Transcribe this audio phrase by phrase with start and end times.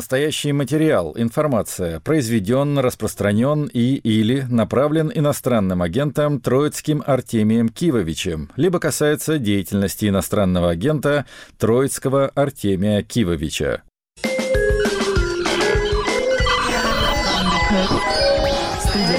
[0.00, 9.38] настоящий материал, информация произведен, распространен и или направлен иностранным агентом Троицким Артемием Кивовичем, либо касается
[9.38, 11.26] деятельности иностранного агента
[11.58, 13.82] Троицкого Артемия Кивовича.
[18.80, 19.18] Студия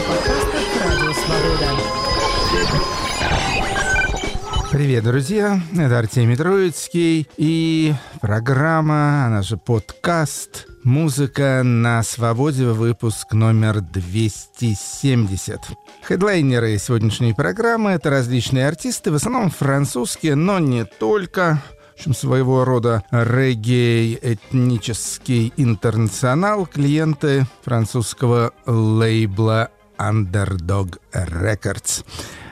[4.91, 5.61] Привет, друзья!
[5.71, 15.61] Это Артемий Троицкий и программа, она же подкаст «Музыка на свободе», выпуск номер 270.
[16.05, 21.61] Хедлайнеры сегодняшней программы— это различные артисты, в основном французские, но не только
[21.91, 32.03] в общем, своего рода реггей этнический интернационал, клиенты французского лейбла Underdog Records.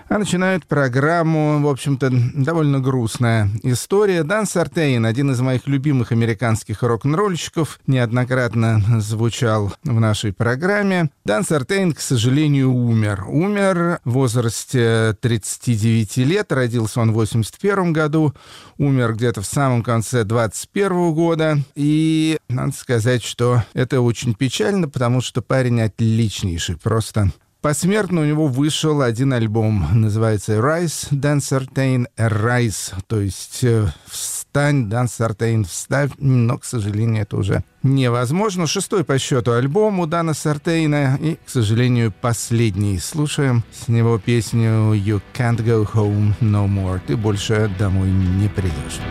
[0.09, 4.23] А начинают программу, в общем-то, довольно грустная история.
[4.23, 11.11] Дан Сартейн, один из моих любимых американских рок-н-ролльщиков, неоднократно звучал в нашей программе.
[11.25, 13.25] Дан Сартейн, к сожалению, умер.
[13.27, 18.33] Умер в возрасте 39 лет, родился он в 81 году,
[18.79, 21.59] умер где-то в самом конце 21 года.
[21.75, 27.31] И надо сказать, что это очень печально, потому что парень отличнейший, просто
[27.61, 34.87] Посмертно у него вышел один альбом, называется «Rise, Dan Certain, Rise», то есть э, «Встань,
[34.87, 38.65] Dan Certain, вставь», но, к сожалению, это уже невозможно.
[38.65, 42.97] Шестой по счету альбом у Дана Сартейна и, к сожалению, последний.
[42.97, 47.01] Слушаем с него песню «You can't go home no more».
[47.05, 49.01] Ты больше домой не придешь.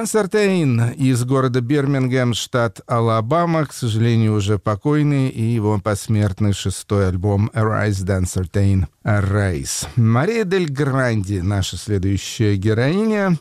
[0.00, 7.08] Дан Сартейн из города Бирмингем, штат Алабама, к сожалению, уже покойный, и его посмертный шестой
[7.08, 9.86] альбом «Arise, Dan Certain, Arise».
[9.96, 13.36] Мария Дель Гранди, наша следующая героиня,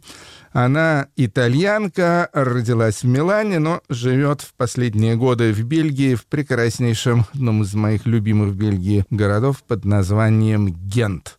[0.51, 7.61] Она итальянка, родилась в Милане, но живет в последние годы в Бельгии, в прекраснейшем, одном
[7.61, 11.37] из моих любимых в Бельгии городов под названием Гент.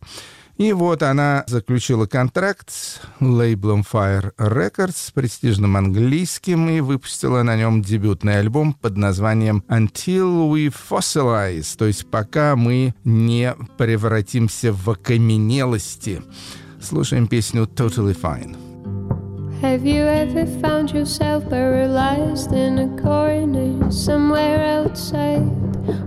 [0.61, 7.81] И вот она заключила контракт с лейблом Fire Records, престижным английским, и выпустила на нем
[7.81, 16.23] дебютный альбом под названием Until We Fossilize, то есть пока мы не превратимся в окаменелости.
[16.79, 18.69] Слушаем песню Totally Fine.
[19.61, 25.45] Have you ever found yourself paralyzed in a corner somewhere outside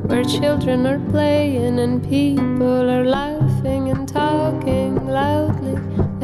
[0.10, 5.76] where children are playing and people are laughing and talking loudly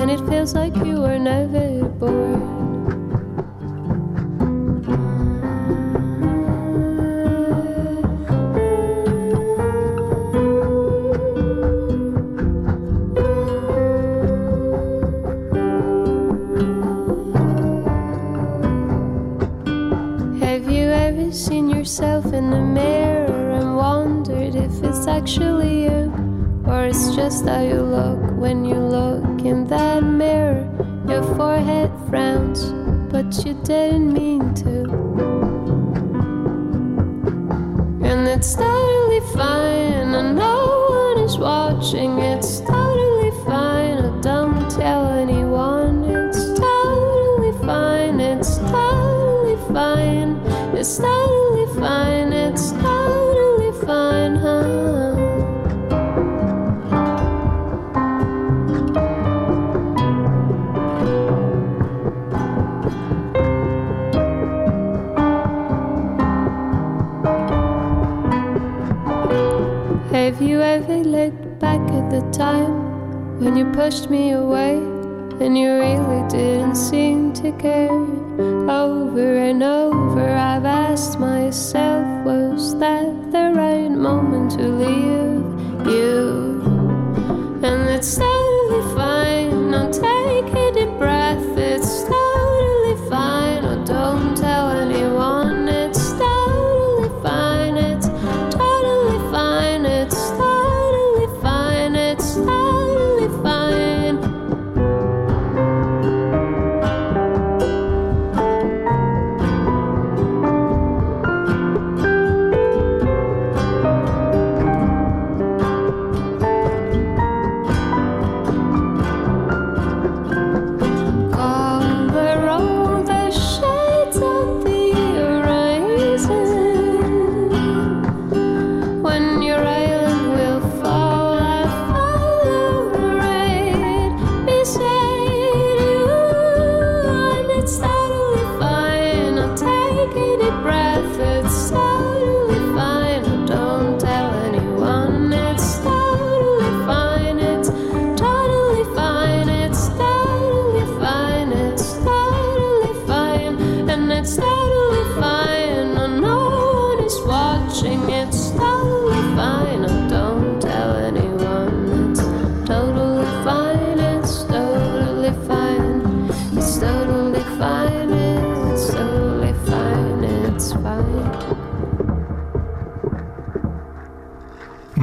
[0.01, 3.08] and it feels like you were never born?
[21.33, 26.11] Seen yourself in the mirror and wondered if it's actually you?
[26.65, 30.67] Or it's just how you look when you look in that mirror?
[31.07, 32.63] Your forehead frowns,
[33.11, 34.89] but you didn't mean to.
[38.07, 42.19] And it's totally fine, and no one is watching.
[42.19, 46.03] It's totally fine, oh, don't tell anyone.
[46.05, 50.28] It's totally fine, it's totally fine.
[50.71, 55.15] It's totally fine, it's totally fine, huh?
[70.11, 74.77] Have you ever looked back at the time when you pushed me away
[75.41, 77.89] and you really didn't seem to care?
[78.69, 79.68] Over and over,
[81.49, 86.61] myself, was that the right moment to leave you?
[87.63, 88.19] And it's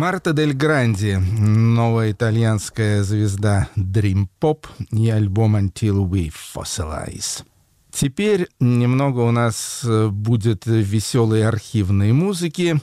[0.07, 7.43] Марта Дель Гранди, новая итальянская звезда Dream Pop и альбом Until We Fossilize.
[7.91, 12.81] Теперь немного у нас э, будет веселой архивной музыки.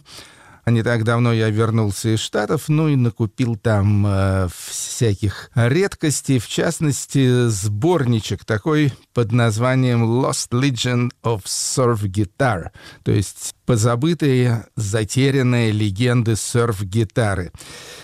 [0.66, 6.48] Не так давно я вернулся из Штатов, ну и накупил там э, всяких редкостей, в
[6.48, 12.70] частности, сборничек такой под названием Lost Legend of Surf Guitar,
[13.04, 17.52] то есть позабытые, затерянные легенды серф-гитары.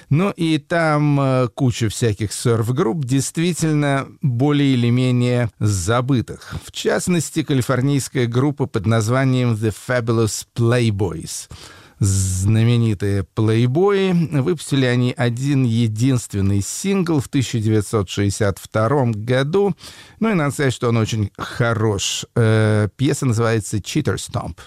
[0.10, 6.56] Ну и там э, куча всяких серф-групп, действительно более или менее забытых.
[6.66, 11.50] В частности, калифорнийская группа под названием The Fabulous Playboys—
[12.00, 14.12] знаменитые плейбои.
[14.40, 19.76] Выпустили они один единственный сингл в 1962 году.
[20.20, 22.26] Ну и надо сказать, что он очень хорош.
[22.36, 24.58] Э, пьеса называется «Cheater Stomp».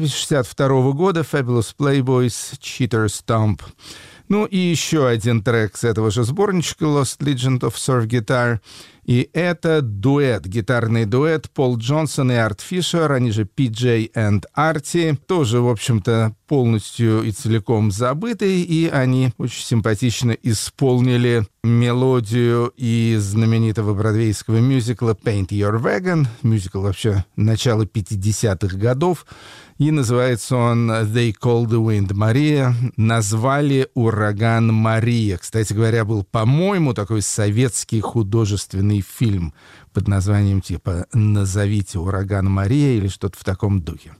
[0.00, 3.60] Запись 62 года Fabulous Playboys Cheater Stomp.
[4.28, 8.60] Ну и еще один трек с этого же сборничка Lost Legend of Surf Guitar.
[9.04, 15.18] И это дуэт, гитарный дуэт Пол Джонсон и Арт Фишер, они же PJ and Арти,
[15.26, 23.94] тоже, в общем-то, полностью и целиком забытый, и они очень симпатично исполнили мелодию из знаменитого
[23.94, 29.26] бродвейского мюзикла Paint Your Wagon, мюзикл вообще начала 50-х годов,
[29.80, 32.74] и называется он «They Call the Wind Maria».
[32.96, 35.38] Назвали «Ураган Мария».
[35.38, 39.54] Кстати говоря, был, по-моему, такой советский художественный фильм
[39.92, 44.12] под названием типа «Назовите ураган Мария» или что-то в таком духе.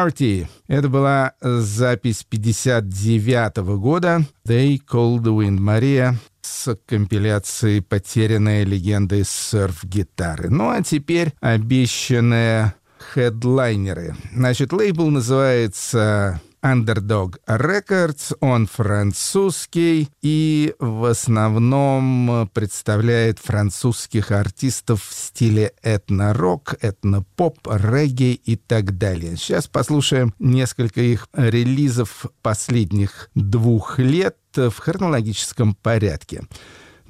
[0.00, 0.46] PJ Narty.
[0.68, 9.30] Это была запись 59 года «They Call the Wind Maria» с компиляцией «Потерянная легенда из
[9.30, 10.48] серф-гитары».
[10.48, 12.74] Ну а теперь обещанные
[13.12, 14.16] хедлайнеры.
[14.34, 25.72] Значит, лейбл называется Underdog Records, он французский и в основном представляет французских артистов в стиле
[25.82, 29.36] этно-рок, этно-поп, регги и так далее.
[29.36, 36.42] Сейчас послушаем несколько их релизов последних двух лет в хронологическом порядке.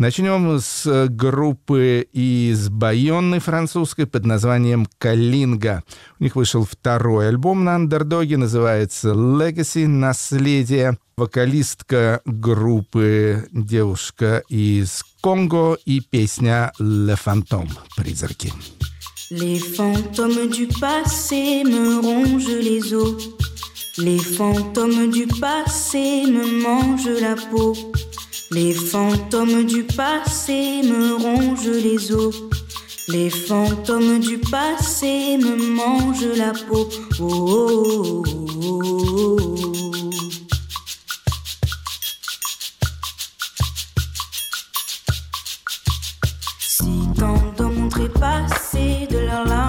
[0.01, 5.85] Начнем с э, группы из Байонны французской под названием «Калинга».
[6.19, 9.87] У них вышел второй альбом на андердоге, называется «Legacy.
[9.87, 10.97] Наследие».
[11.19, 18.55] Вокалистка группы девушка из Конго и песня «Le Fantôme» «Призраки».
[19.31, 23.29] Les fantômes du passé me rongent les os.
[23.99, 27.77] Les fantômes du passé me mangent la peau.
[28.53, 32.35] Les fantômes du passé me rongent les os.
[33.07, 36.89] Les fantômes du passé me mangent la peau.
[37.21, 39.57] Oh, oh, oh, oh, oh.
[46.59, 46.85] Si
[47.17, 49.60] tant dans mon trépassé de leurs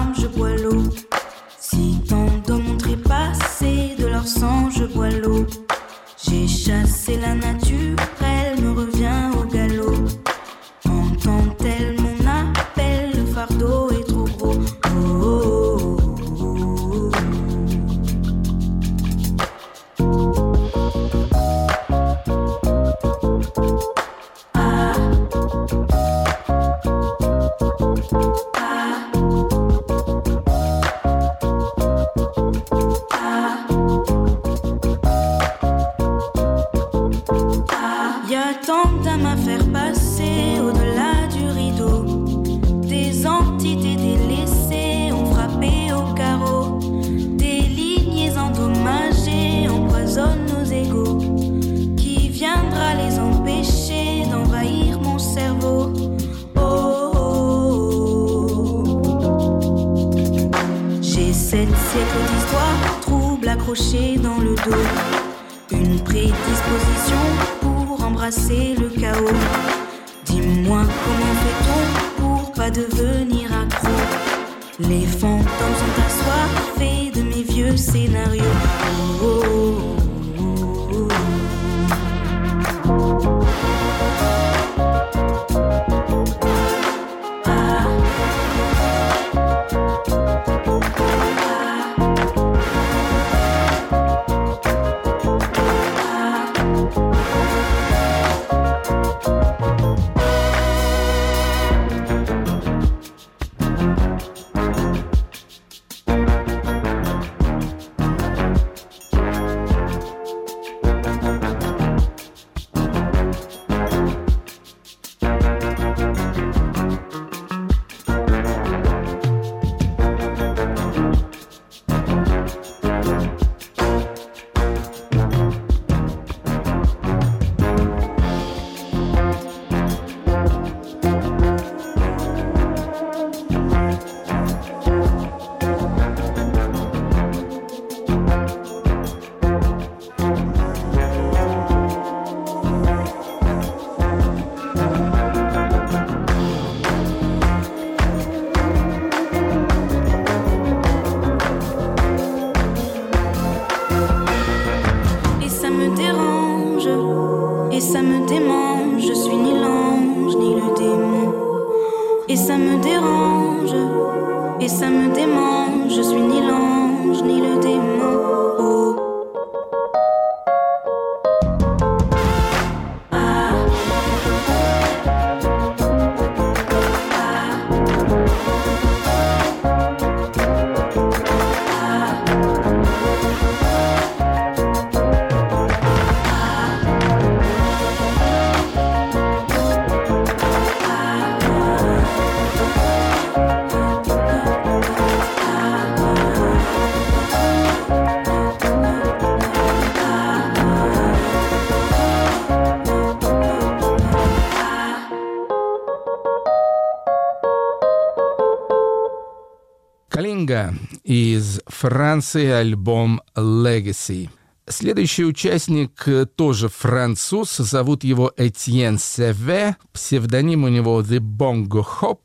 [211.04, 214.28] из Франции, альбом Legacy.
[214.68, 222.20] Следующий участник э, тоже француз, зовут его Этьен Севе, псевдоним у него The Bongo Hop,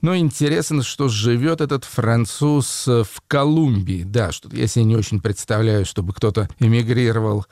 [0.00, 4.04] но интересно, что живет этот француз э, в Колумбии.
[4.04, 7.44] Да, что я себе не очень представляю, чтобы кто-то эмигрировал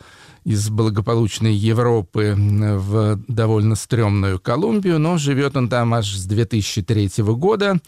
[0.44, 7.78] из благополучной Европы в довольно стрёмную Колумбию, но живет он там аж с 2003 года.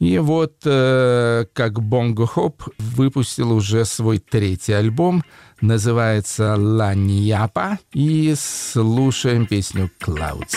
[0.00, 5.22] И вот э, как Бонго Хоп выпустил уже свой третий альбом,
[5.60, 10.56] называется «Ла Ньяпа», и слушаем песню «Clouds».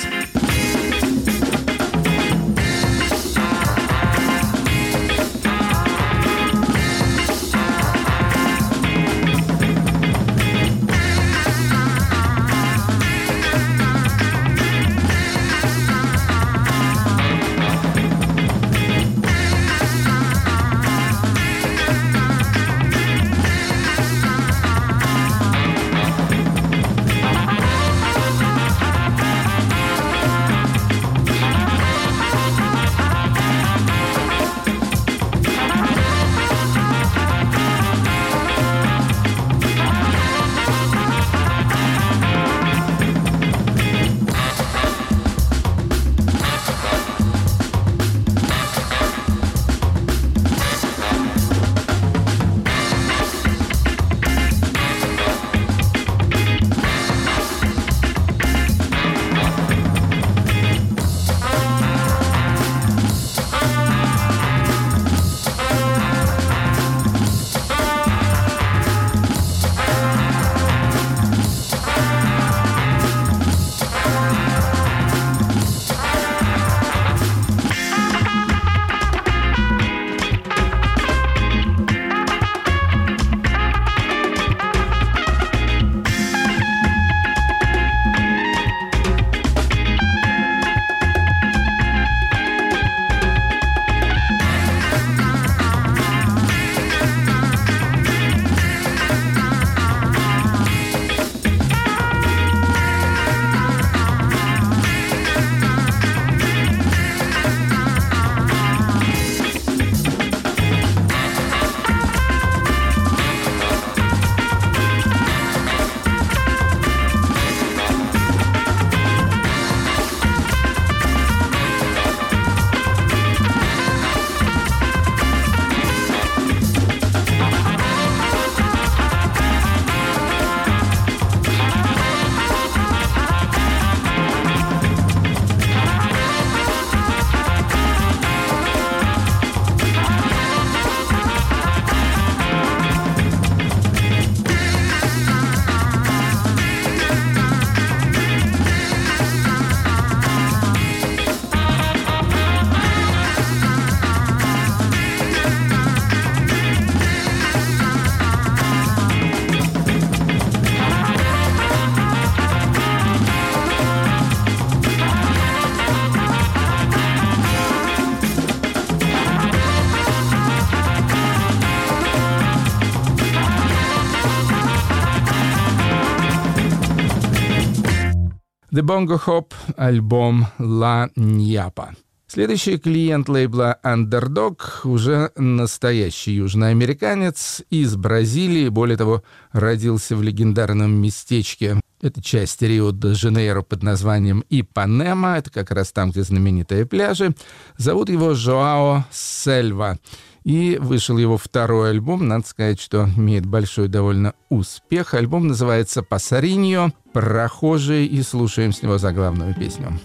[178.74, 181.94] The Bongo Hop, альбом «La Nyapa».
[182.26, 191.80] Следующий клиент лейбла Underdog уже настоящий южноамериканец из Бразилии, более того, родился в легендарном местечке.
[192.02, 197.36] Это часть Рио-де-Жанейро под названием Ипанема, это как раз там, где знаменитые пляжи.
[197.78, 200.00] Зовут его Жоао Сельва.
[200.44, 205.14] И вышел его второй альбом, надо сказать, что имеет большой довольно успех.
[205.14, 210.00] Альбом называется «Пассариньо», «Прохожий», и слушаем с него заглавную песню.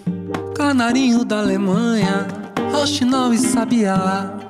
[0.59, 2.27] Canarinho da Alemanha,
[2.73, 4.41] Rochinol e Sabiá,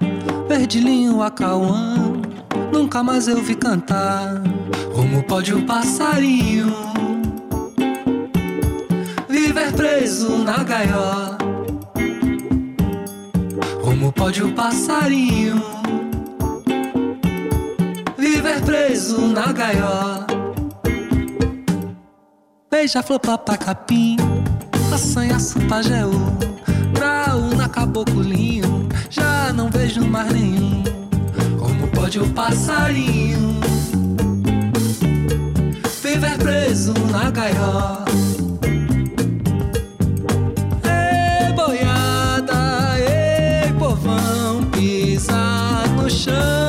[0.48, 2.22] Verdilinho, Acauã,
[2.72, 4.42] nunca mais eu vi cantar.
[4.94, 6.74] Como pode o passarinho
[9.28, 11.36] viver preso na gaiola?
[13.98, 15.60] Como pode o passarinho
[18.16, 20.24] viver preso na gaiola?
[22.70, 24.16] Beija-flor, papacapim
[24.94, 26.12] assanhaço, pajeú,
[26.92, 30.84] graúna, caboclinho, já não vejo mais nenhum.
[31.58, 33.58] Como pode o passarinho
[36.00, 38.04] viver preso na gaiola?
[46.18, 46.67] show.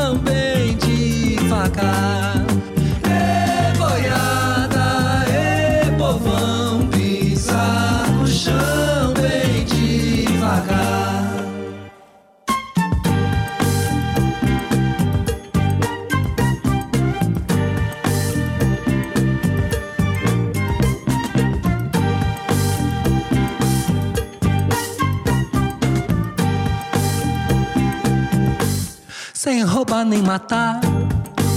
[29.99, 30.79] Roubar nem matar,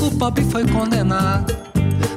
[0.00, 1.54] o pobre foi condenado.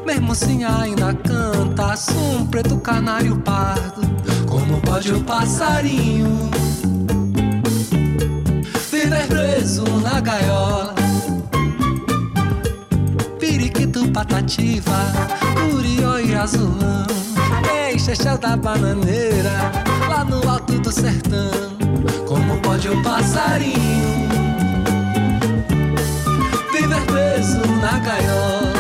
[0.06, 4.02] Mesmo assim ainda canta, sou um preto canário pardo.
[4.48, 6.50] Como pode o passarinho
[8.92, 10.96] viver preso na gaiola?
[13.40, 15.12] Periquito, patativa,
[15.70, 17.06] curió e azulão.
[17.88, 19.72] Ei, chechel da bananeira,
[20.10, 21.76] lá no alto do sertão.
[22.28, 24.25] Como pode o passarinho
[27.86, 28.75] 中よ。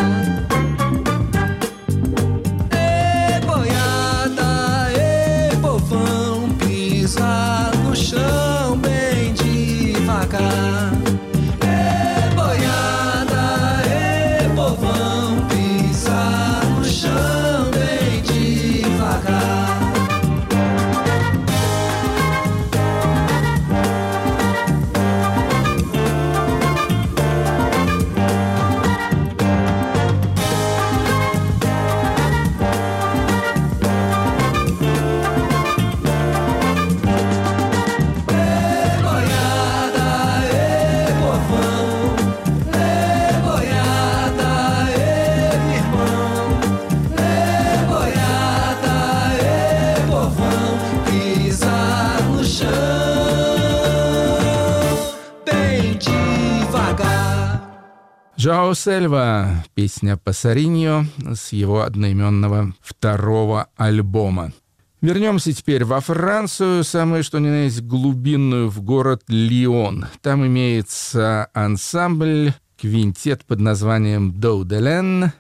[58.46, 64.54] Жао Сельва, песня «Пассариньо» с его одноименного второго альбома.
[65.02, 70.06] Вернемся теперь во Францию, самое что ни на есть глубинную, в город Лион.
[70.22, 75.32] Там имеется ансамбль, квинтет под названием «Доу де Лен»,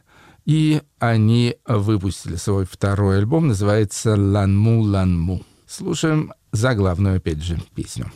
[0.45, 5.43] и они выпустили свой второй альбом, называется «Ланму Ланму».
[5.67, 8.11] Слушаем заглавную, опять же, песню.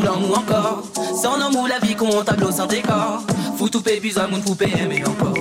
[0.00, 0.84] L'amour encore.
[1.20, 3.22] Sans l'amour la vie qu'on tableau sans décor
[3.58, 5.34] Fou tout pé besoin moun poupée aimer encore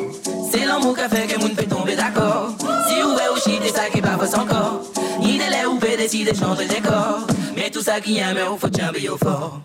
[0.51, 2.53] C'est l'amour qui fait que moun peut tomber d'accord.
[2.59, 4.81] Si ou ouais ou shit et ça qui pas encore.
[5.19, 7.25] Ni délai ou peut décider changer les corps.
[7.55, 9.61] Mais tout ça qui aime on faut jamais au fort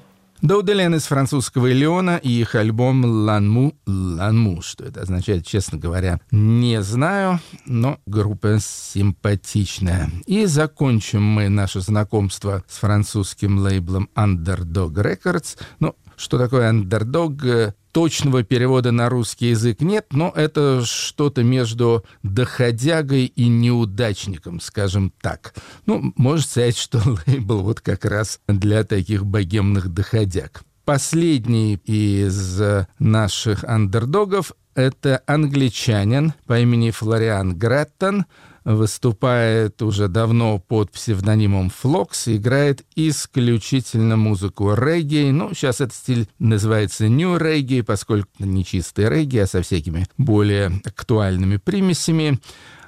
[0.46, 3.74] Доуделен из французского Леона и их альбом «Ланму».
[3.84, 10.08] «Ланму», что это означает, честно говоря, не знаю, но группа симпатичная.
[10.26, 15.58] И закончим мы наше знакомство с французским лейблом Underdog Records.
[15.80, 17.46] Ну, что такое Underdog?
[17.46, 25.14] э, Точного перевода на русский язык нет, но это что-то между доходягой и неудачником, скажем
[25.22, 25.54] так.
[25.86, 30.62] Ну, можно сказать, что лейбл вот как раз для таких богемных доходяг.
[30.84, 38.26] Последний из э, наших андердогов— это англичанин по имени Флориан Греттон,
[38.66, 45.30] выступает уже давно под псевдонимом Флокс, играет исключительно музыку регги.
[45.30, 50.72] Ну, сейчас этот стиль называется New Reggae, поскольку не чистый регги, а со всякими более
[50.84, 52.40] актуальными примесями.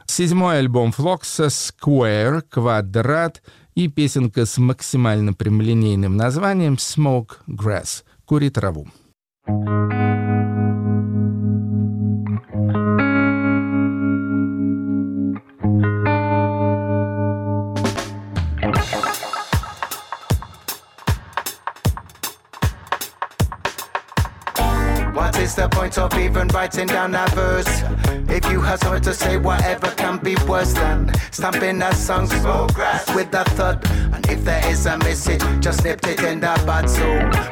[0.04, 3.42] Седьмой альбом Флокса «Square», «Квадрат»
[3.74, 8.88] и песенка с максимально прямолинейным названием «Smoke Grass»— «Кури траву».
[9.46, 10.37] What is
[25.58, 27.82] the point of even writing down that verse?
[28.30, 33.34] If you have something to say, whatever can be worse than stamping a song with
[33.34, 33.84] a thud.
[34.14, 36.88] And if there is a message, just snipped it in the bud.
[36.88, 37.06] So,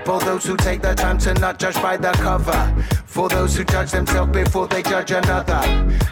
[0.04, 2.62] for those who take the time to not judge by the cover,
[3.06, 5.62] for those who judge themselves before they judge another,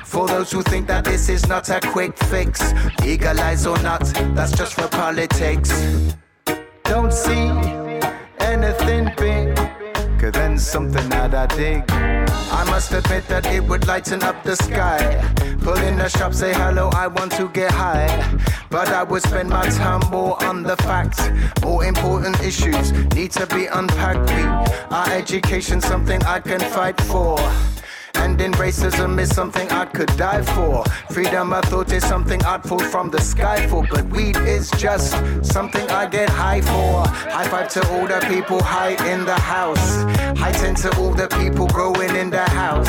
[0.05, 4.05] for those who think that this is not a quick fix, legalize or not,
[4.35, 5.71] that's just for politics.
[6.85, 7.51] Don't see
[8.41, 9.84] anything big
[10.31, 11.85] than something that I dig.
[11.91, 14.99] I must admit that it would lighten up the sky.
[15.61, 18.09] Pull in the shop, say hello, I want to get high.
[18.71, 21.31] But I would spend my time more on the facts.
[21.63, 24.31] More important issues need to be unpacked.
[24.31, 24.43] We,
[24.95, 27.39] our education, something I can fight for.
[28.25, 30.83] Ending racism is something I could die for.
[31.11, 33.87] Freedom of thought is something I'd fall from the sky for.
[33.91, 35.13] But weed is just
[35.45, 37.07] something I get high for.
[37.07, 40.05] High five to all the people high in the house.
[40.39, 42.89] High ten to all the people growing in the house.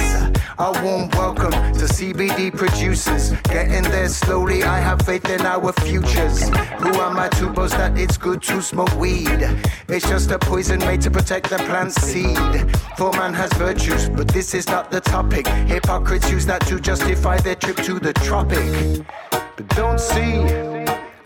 [0.58, 3.32] A warm welcome to CBD producers.
[3.43, 6.48] Getting there slowly, I have faith in our futures.
[6.80, 9.50] Who am I to boast that it's good to smoke weed?
[9.89, 12.71] It's just a poison made to protect the plant seed.
[12.95, 15.48] For man has virtues, but this is not the topic.
[15.48, 19.06] Hypocrites use that to justify their trip to the tropic.
[19.32, 20.34] But don't see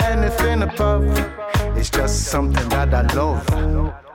[0.02, 1.06] anything above.
[1.78, 4.09] It's just something that I love.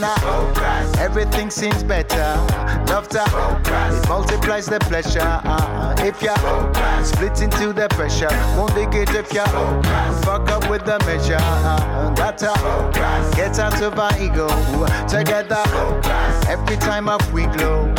[0.00, 2.16] I everything seems better.
[2.88, 5.20] Love to it multiplies the pleasure.
[5.20, 6.34] Uh, if you
[7.04, 9.44] split into the pressure, won't dig it if you
[10.22, 11.36] fuck up with the measure.
[11.38, 12.90] Uh, that uh,
[13.32, 14.48] get out of our ego
[15.06, 15.62] together.
[15.66, 16.48] Focus.
[16.48, 17.92] Every time off we glow.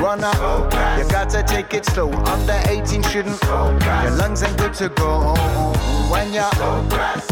[0.00, 0.72] Run up.
[0.98, 2.10] You gotta take it slow.
[2.24, 3.40] Under 18 shouldn't.
[3.42, 5.34] Your lungs ain't good to go.
[6.10, 6.50] When you're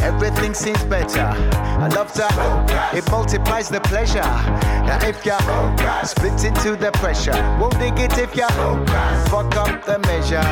[0.02, 1.20] everything seems better.
[1.20, 2.94] I love that.
[2.94, 4.20] It multiplies the pleasure.
[4.86, 8.46] Now if you're split into the pressure, won't dig it if you
[9.28, 10.44] fuck up the measure.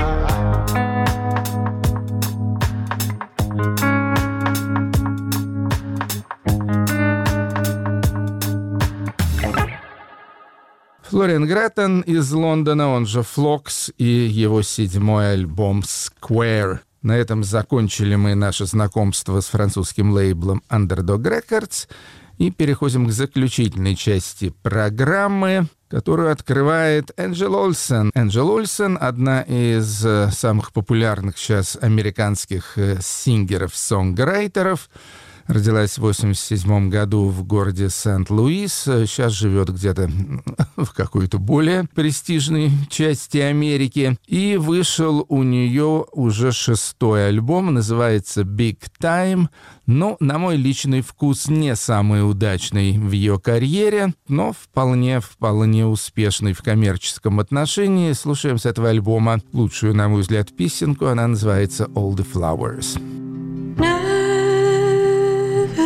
[11.16, 16.80] Флориан Греттон из Лондона, он же Флокс, и его седьмой альбом «Square».
[17.00, 21.88] На этом закончили мы наше знакомство с французским лейблом Underdog Records
[22.36, 28.10] и переходим к заключительной части программы, которую открывает Энджел Олсен.
[28.14, 34.90] Энджел Олсен— одна из э, самых популярных сейчас американских э, сингеров-сонграйтеров—
[35.48, 38.72] Родилась в 87 году в городе Сент-Луис.
[38.72, 40.10] Сейчас живет где-то
[40.76, 44.18] в какой-то более престижной части Америки.
[44.26, 49.48] И вышел у нее уже шестой альбом, называется «Big Time».
[49.86, 56.54] Ну, на мой личный вкус, не самый удачный в ее карьере, но вполне, вполне успешный
[56.54, 58.12] в коммерческом отношении.
[58.12, 61.06] Слушаем с этого альбома лучшую, на мой взгляд, песенку.
[61.06, 63.25] Она называется «All the Flowers».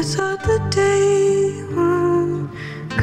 [0.00, 2.48] Never thought the day would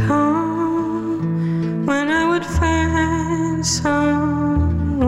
[0.08, 5.06] come when I would find someone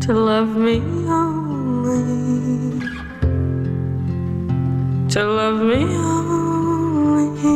[0.00, 2.80] to love me only,
[5.08, 7.46] to love me only.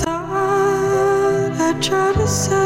[0.00, 2.57] Thought I'd try to settle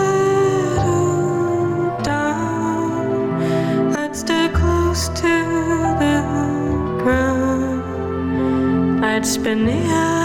[9.25, 10.22] spinning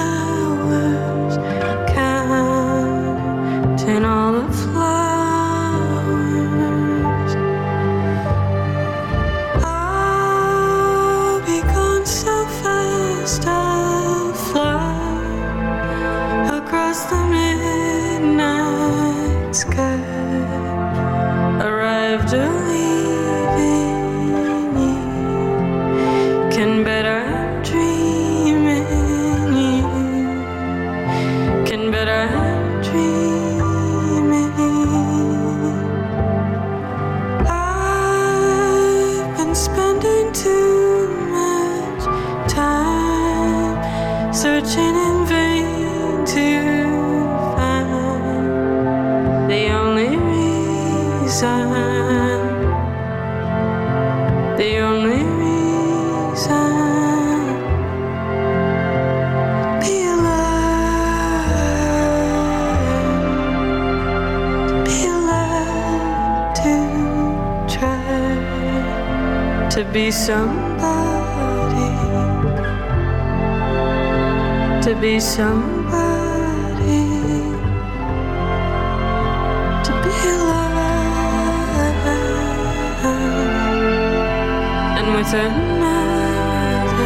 [85.17, 87.01] with another,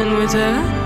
[0.00, 0.77] and with another.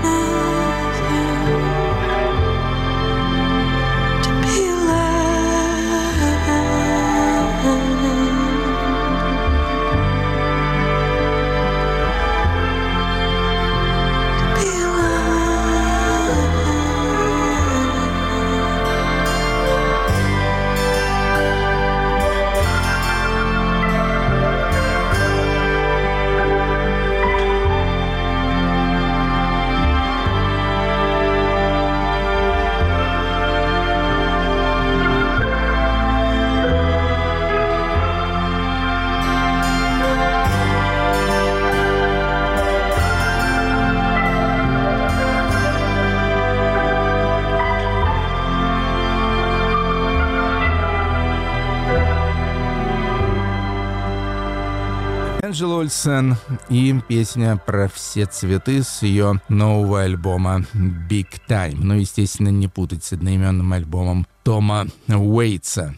[56.05, 56.35] Ольсен
[56.69, 61.77] и песня про все цветы с ее нового альбома Big Time.
[61.77, 65.95] Ну, естественно, не путать с одноименным альбомом Тома Уэйтса.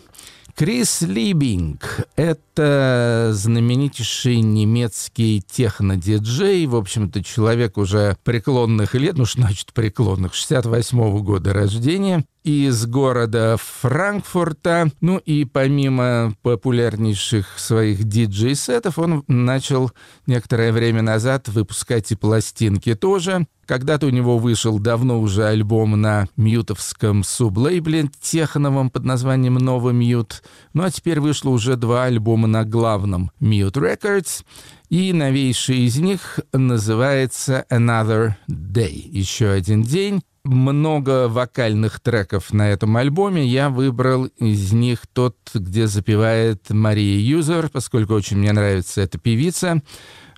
[0.53, 9.41] Крис Либинг— это Это знаменитейший немецкий техно-диджей, в общем-то, человек уже преклонных лет, ну, что
[9.41, 14.91] значит преклонных, 68-го года рождения, из города Франкфурта.
[15.01, 19.91] Ну и помимо популярнейших своих диджей-сетов, он начал
[20.27, 23.47] некоторое время назад выпускать и пластинки тоже.
[23.65, 30.43] Когда-то у него вышел давно уже альбом на мьютовском сублейбле техновом под названием «Новый Мьют».
[30.73, 34.43] Ну а теперь вышло уже два альбома на главном Mute Records.
[34.89, 42.95] И новейший из них называется «Another Day»— «Еще один день» много вокальных треков на этом
[42.97, 43.45] альбоме.
[43.45, 49.81] Я выбрал из них тот, где запевает Мария Юзер, поскольку очень мне нравится эта певица.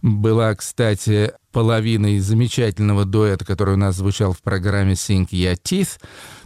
[0.07, 5.99] Была, кстати, половиной замечательного дуэта, который у нас звучал в программе Sing Your Teeth.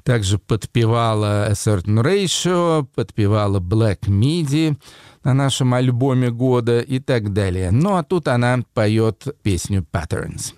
[0.03, 4.76] Также подпевала A Certain Ratio, подпевала Black Midi
[5.24, 7.70] на нашем альбоме года и так далее.
[7.70, 10.55] Ну а тут она поет песню Patterns.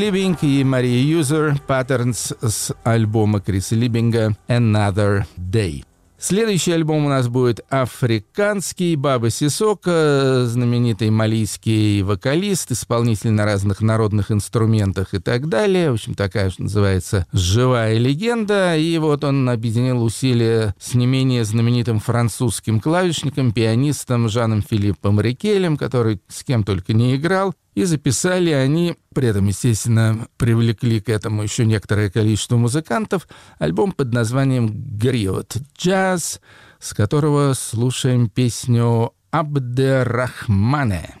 [0.00, 5.84] Либинг и Мария Юзер Patterns с альбома Криса Либинга Another Day.
[6.18, 8.96] Следующий альбом у нас будет африканский.
[8.96, 15.90] Баба Сисока, знаменитый малийский вокалист, исполнитель на разных народных инструментах и так далее.
[15.90, 18.76] В общем, такая, что называется, живая легенда.
[18.78, 25.76] И вот он объединил усилия с не менее знаменитым французским клавишником, пианистом Жаном Филиппом Рикелем,
[25.76, 27.54] который с кем только не играл.
[27.74, 34.12] И записали они, при этом, естественно, привлекли к этому еще некоторое количество музыкантов, альбом под
[34.12, 34.68] названием
[34.98, 36.40] «Гриот Джаз»,
[36.80, 41.19] с которого слушаем песню «Абдеррахмане».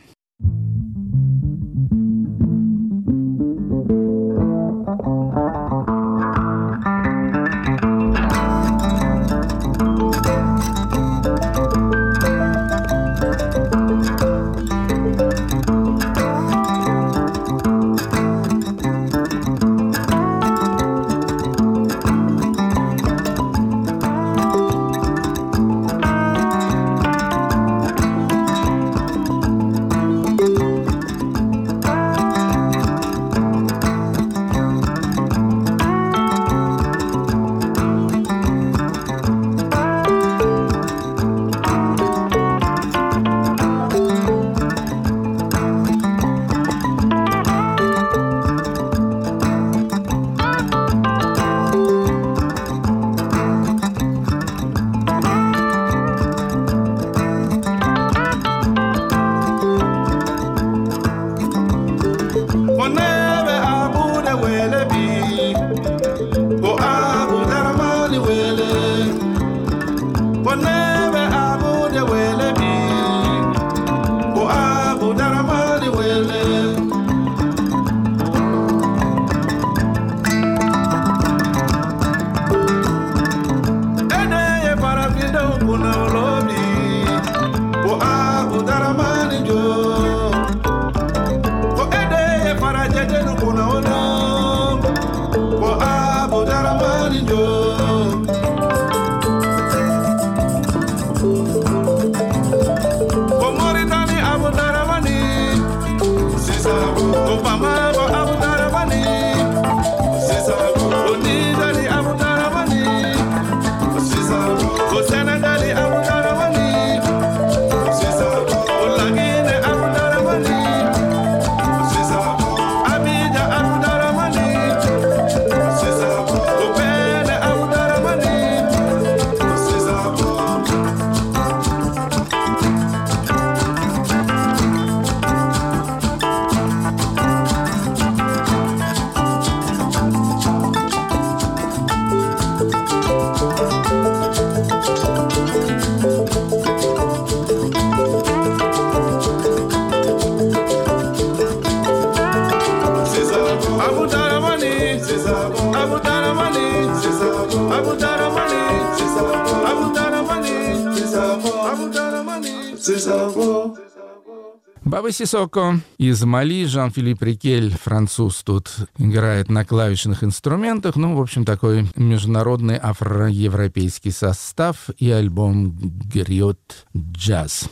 [165.00, 170.96] Баба Сисоко из Мали, Жан-Филипп Рикель, француз, тут играет на клавишных инструментах.
[170.96, 177.70] Ну, в общем, такой международный афроевропейский состав и альбом «Гриот Джаз».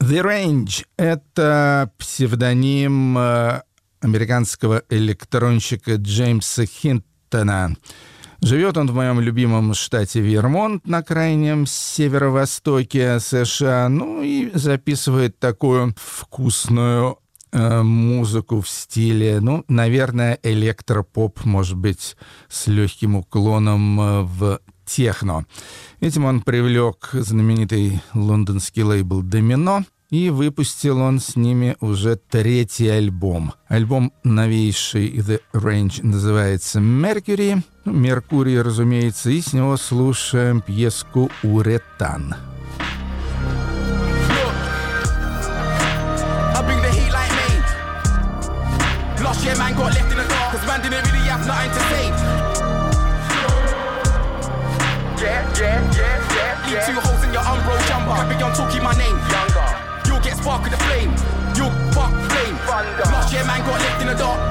[0.00, 3.60] The Range— это псевдоним э,
[4.00, 7.76] американского электронщика Джеймса Хинтона.
[8.42, 13.88] Живет он в моем любимом штате Вермонт на крайнем северо-востоке США.
[13.90, 17.18] Ну и записывает такую вкусную
[17.52, 22.16] э, музыку в стиле, ну, наверное, электропоп, может быть,
[22.48, 25.44] с легким уклоном э, в техно.
[26.00, 33.52] Этим он привлек знаменитый лондонский лейбл «Домино», и выпустил он с ними уже третий альбом.
[33.68, 42.34] Альбом новейший The Range называется «Mercury», «Меркурий», разумеется, и с него слушаем пьеску «Уретан».
[49.22, 51.80] Last year, man got left in the dark, cause man didn't really have nothing to
[51.92, 52.06] say.
[55.20, 56.66] Yeah, yeah, yeah, yeah.
[56.66, 58.16] Leave two holes in your umbro jumper.
[58.16, 59.16] Carry on talking my name.
[59.30, 59.68] Younger.
[60.06, 61.12] You'll get spark with the flame.
[61.54, 62.56] You'll fuck flame.
[62.66, 63.04] Thunder.
[63.04, 64.49] Last year, man got left in the dark.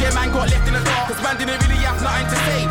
[0.00, 2.62] Year, man got left in the dark, cause man didn't really have nothing to say.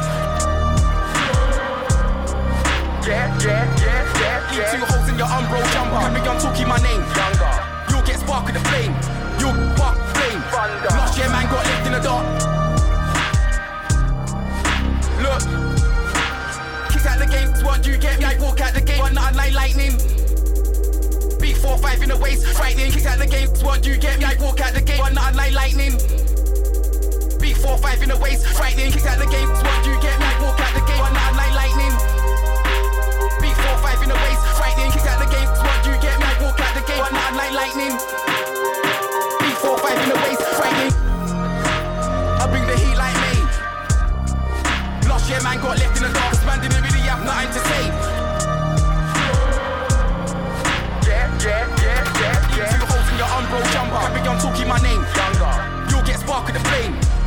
[3.06, 4.72] Yeah, yeah, yeah, yeah, yeah.
[4.74, 6.02] Two holes in your umbro jumper.
[6.02, 7.02] Carry on talking my name.
[7.14, 7.54] Younger.
[7.90, 8.94] You'll get spark with the flame.
[9.40, 10.42] You'll spark flame.
[10.50, 10.90] Thunder.
[10.90, 12.26] Last year, man got left in the dark.
[15.22, 15.42] Look.
[16.92, 18.26] Kick out the game, what you get me?
[18.26, 19.98] I walk out the gate, one nothing like lightning.
[21.62, 22.92] Four five in the waist, frightening.
[22.92, 24.26] Kick out the game, what you get me?
[24.26, 26.25] I walk out the gate, one nothing like lightning.
[27.66, 28.92] Four five in the waist, frightening.
[28.92, 30.14] Kick out the game, what you get?
[30.22, 31.90] I walk out the gate, one nothing like lightning.
[33.42, 34.94] Beat four five in the waist, frightening.
[34.94, 36.14] Kick out the game, what you get?
[36.14, 37.98] I walk out the gate, one nothing like lightning.
[39.42, 40.94] Beat four five in the waist, frightening.
[42.38, 43.34] I bring the heat like me.
[45.10, 47.62] Last year, man got left in the dark, 'cause man didn't really have nothing to
[47.66, 47.84] say.
[51.10, 52.78] Yeah, yeah, yeah, yeah, yeah.
[52.78, 54.06] Two holes in your umbro jumper.
[54.06, 55.02] Carry on talking my name.
[55.18, 55.54] Younger.
[55.90, 56.94] You'll get spark with the flame.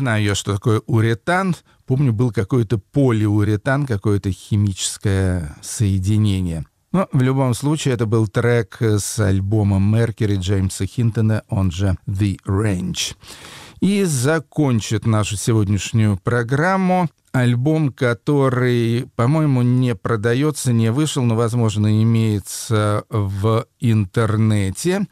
[0.00, 1.54] знаю я, что такое уретан.
[1.86, 6.64] Помню, был какой-то полиуретан, какое-то химическое соединение.
[6.92, 12.38] Но в любом случае это был трек с альбома Меркьюри Джеймса Хинтона, он же The
[12.46, 13.14] Range.
[13.80, 23.04] И закончит нашу сегодняшнюю программу альбом, который, по-моему, не продается, не вышел, но, возможно, имеется
[23.10, 25.06] в интернете.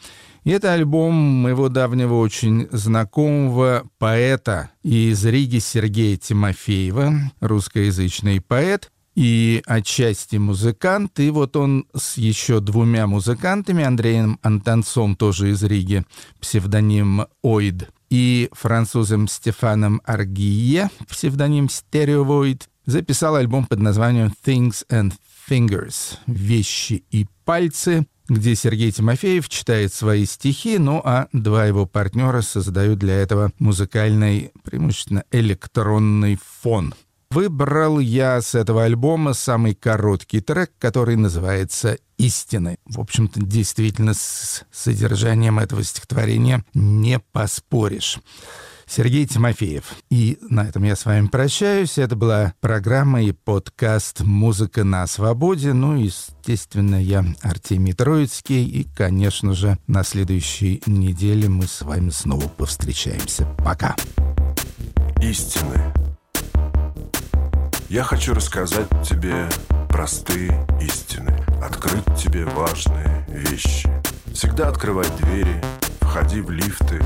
[0.45, 9.63] И это альбом моего давнего очень знакомого поэта из Риги Сергея Тимофеева, русскоязычный поэт, и
[9.67, 11.19] отчасти музыкант.
[11.19, 16.05] И вот он с еще двумя музыкантами, Андреем Антонцом, тоже из Риги,
[16.41, 25.13] псевдоним Оид, и французом Стефаном Аргие, псевдоним Стереовоид, записал альбом под названием «Things and
[25.49, 32.43] Fingers»— «Вещи и пальцы», где Сергей Тимофеев читает свои стихи, ну а два его партнера
[32.43, 36.95] создают для этого музыкальный, преимущественно электронный фон.
[37.31, 42.79] Выбрал я с этого альбома самый короткий трек, который называется «Истины».
[42.87, 48.19] В общем-то, действительно, с содержанием этого стихотворения не поспоришь.
[48.89, 49.85] Сергей Тимофеев.
[50.11, 51.99] И на этом я с вами прощаюсь.
[51.99, 55.73] Это была программа и подкаст «Музыка на свободе».
[55.73, 58.65] Ну, естественно, я Артемий Троицкий.
[58.65, 63.47] И, конечно же, на следующей неделе мы с вами снова повстречаемся.
[63.65, 63.95] Пока.
[65.23, 65.93] Истины.
[67.89, 69.49] Я хочу рассказать тебе
[69.89, 73.89] простые истины, открыть тебе важные вещи.
[74.33, 75.61] Всегда открывай двери,
[76.09, 77.03] входи в лифты,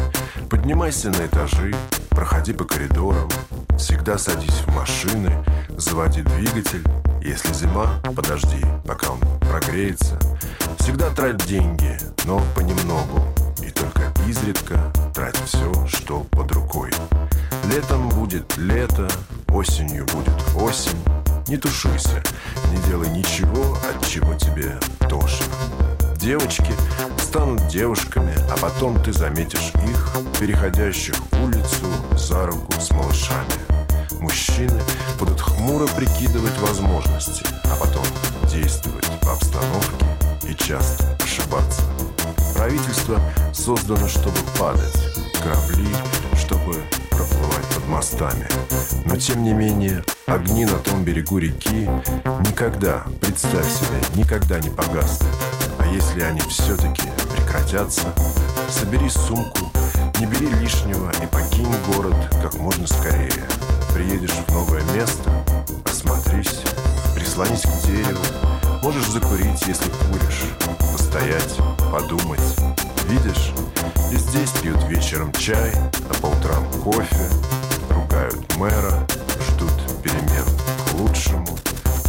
[0.49, 1.75] поднимайся на этажи,
[2.11, 3.29] проходи по коридорам,
[3.77, 5.45] всегда садись в машины,
[5.77, 6.85] заводи двигатель.
[7.21, 10.19] Если зима, подожди, пока он прогреется.
[10.79, 13.27] Всегда трать деньги, но понемногу,
[13.61, 16.91] и только изредка трать все, что под рукой.
[17.73, 19.09] Летом будет лето,
[19.49, 20.99] осенью будет осень.
[21.49, 22.23] Не тушуйся,
[22.71, 24.79] не делай ничего, от чего тебе
[25.09, 25.47] тошно.
[26.23, 26.73] Девочки
[27.19, 33.51] станут девушками, а потом ты заметишь их, переходящих улицу за руку с малышами.
[34.21, 34.81] Мужчины
[35.19, 38.05] будут хмуро прикидывать возможности, а потом
[38.49, 40.07] действовать по обстановке
[40.49, 41.83] и часто ошибаться.
[42.55, 43.19] Правительство
[43.53, 44.95] создано, чтобы падать,
[45.43, 45.89] корабли,
[46.39, 46.77] чтобы
[47.11, 48.47] проплывать под мостами.
[49.07, 51.91] Но тем не менее, огни на том берегу реки
[52.49, 55.29] никогда, представь себе, никогда не погаснут.
[55.79, 57.03] А если они все-таки
[57.35, 58.13] прекратятся,
[58.69, 59.71] собери сумку,
[60.19, 63.45] не бери лишнего и покинь город как можно скорее.
[63.93, 65.31] Приедешь в новое место,
[65.85, 66.61] осмотрись,
[67.15, 68.25] прислонись к дереву,
[68.83, 70.45] можешь закурить, если куришь,
[70.93, 71.59] постоять,
[71.91, 72.41] подумать.
[73.09, 73.53] Видишь,
[74.11, 74.53] здесь
[74.93, 75.73] вечером чай,
[76.09, 77.29] а по утрам кофе,
[77.91, 79.07] ругают мэра,
[79.49, 80.47] ждут перемен
[80.89, 81.59] к лучшему.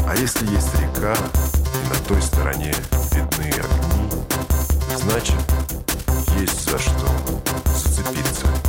[0.08, 1.16] А если есть река,
[1.53, 1.53] и
[1.94, 2.74] на той стороне
[3.12, 4.10] видны огни,
[5.02, 5.36] значит,
[6.40, 7.08] есть за что
[7.76, 8.63] зацепиться.